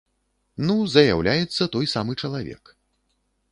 [0.69, 2.63] Ну, заяўляецца той самы чалавек.